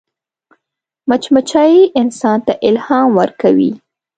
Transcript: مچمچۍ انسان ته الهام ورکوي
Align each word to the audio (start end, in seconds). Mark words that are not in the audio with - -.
مچمچۍ 1.09 1.73
انسان 2.01 2.37
ته 2.45 2.53
الهام 2.67 3.09
ورکوي 3.19 3.71